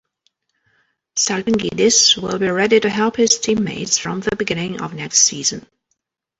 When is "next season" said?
4.95-5.67